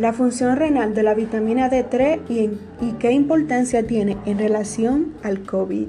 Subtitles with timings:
[0.00, 5.88] la función renal de la vitamina D3 y, qué importancia tiene en relación al COVID.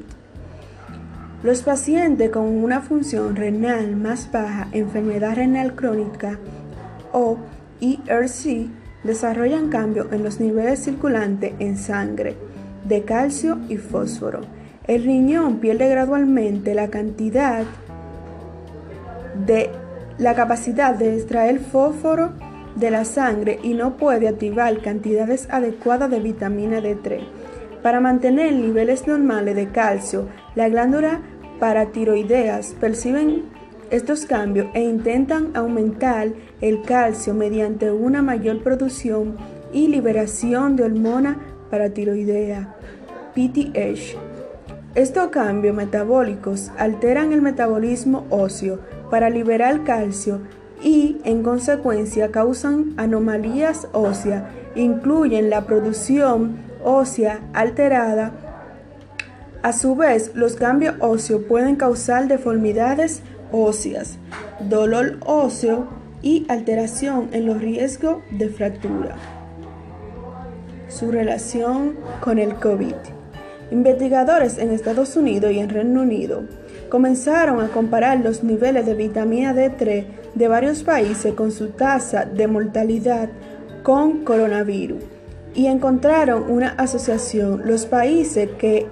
[1.44, 6.38] Los pacientes con una función renal más baja, enfermedad renal crónica
[7.14, 7.38] o
[7.80, 8.68] ERC,
[9.06, 12.36] desarrollan cambios en los niveles circulantes en sangre
[12.84, 14.42] de calcio y fósforo.
[14.88, 17.64] El riñón pierde gradualmente la cantidad
[19.48, 19.70] de
[20.18, 26.20] la capacidad de extraer fósforo de la sangre y no puede activar cantidades adecuadas de
[26.20, 27.22] vitamina D3.
[27.82, 31.22] Para mantener niveles normales de calcio, la glándula
[31.60, 33.44] paratiroideas perciben
[33.90, 36.30] estos cambios e intentan aumentar
[36.62, 39.36] el calcio mediante una mayor producción
[39.74, 41.38] y liberación de hormona
[41.70, 42.76] paratiroidea,
[43.36, 44.18] PTH.
[44.96, 50.42] Estos cambios metabólicos alteran el metabolismo óseo para liberar calcio
[50.82, 54.44] y en consecuencia causan anomalías óseas,
[54.76, 58.32] incluyen la producción ósea alterada
[59.64, 64.18] a su vez, los cambios óseos pueden causar deformidades óseas,
[64.60, 65.88] dolor óseo
[66.24, 69.16] y alteración en los riesgos de fractura.
[70.90, 72.96] Su relación con el COVID.
[73.70, 76.44] Investigadores en Estados Unidos y en Reino Unido
[76.92, 82.48] comenzaron a comparar los niveles de vitamina D3 de varios países con su tasa de
[82.48, 83.30] mortalidad
[83.82, 85.02] con coronavirus
[85.56, 87.62] y encontraron una asociación.
[87.66, 88.88] Los países que,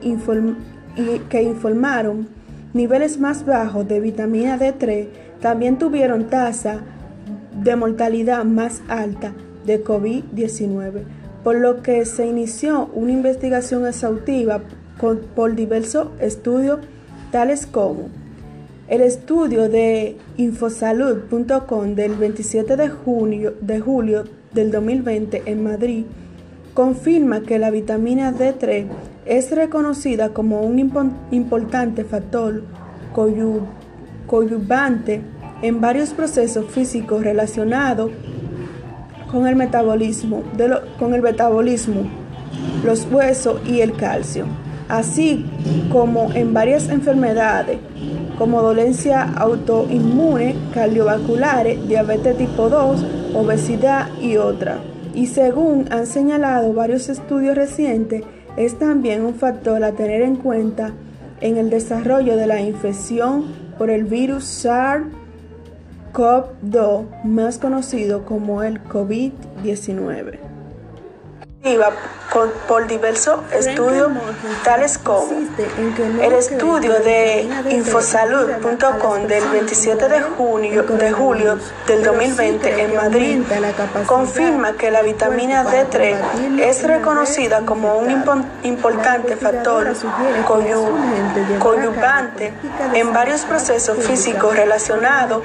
[1.30, 2.30] que informaron
[2.74, 5.08] niveles más bajos de vitamina D3
[5.42, 6.80] también tuvieron tasa
[7.62, 9.34] de mortalidad más alta
[9.66, 11.04] de COVID-19,
[11.44, 14.62] por lo que se inició una investigación exhaustiva
[15.36, 16.80] por diversos estudios
[17.32, 18.10] tales como
[18.88, 26.06] el estudio de infosalud.com del 27 de, junio, de julio del 2020 en Madrid
[26.74, 28.88] confirma que la vitamina D3
[29.26, 30.80] es reconocida como un
[31.32, 32.64] importante factor
[34.26, 35.22] coadyuvante
[35.62, 38.12] en varios procesos físicos relacionados
[39.30, 40.44] con el metabolismo,
[40.98, 42.10] con el metabolismo,
[42.84, 44.46] los huesos y el calcio,
[44.90, 45.46] así
[45.92, 47.78] como en varias enfermedades
[48.38, 53.06] como dolencia autoinmune, cardiovasculares, diabetes tipo 2,
[53.36, 54.80] obesidad y otras
[55.14, 58.24] y según han señalado varios estudios recientes,
[58.58, 60.94] es también un factor a tener en cuenta
[61.42, 63.46] en el desarrollo de la infección
[63.78, 70.40] por el virus SARS-CoV-2, más conocido como el COVID-19
[72.68, 74.12] por diversos estudios
[74.64, 75.28] tales como
[76.22, 81.58] el estudio de infosalud.com del 27 de, junio, de julio
[81.88, 83.42] del 2020 en Madrid
[84.06, 88.24] confirma que la vitamina D3 es reconocida como un
[88.64, 89.92] importante factor
[91.60, 92.54] coadyuvante
[92.94, 95.44] en varios procesos físicos relacionados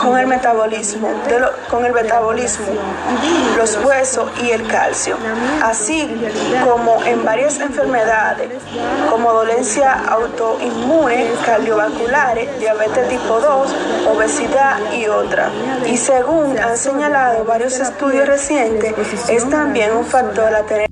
[0.00, 1.10] con el metabolismo,
[1.68, 2.66] con el metabolismo,
[3.56, 5.18] los huesos y el calcio
[5.62, 6.08] así
[6.64, 8.50] como en varias enfermedades
[9.10, 13.74] como dolencia autoinmune, cardiovasculares, diabetes tipo 2,
[14.08, 15.50] obesidad y otras.
[15.86, 18.94] Y según han señalado varios estudios recientes,
[19.28, 20.87] es también un factor a tener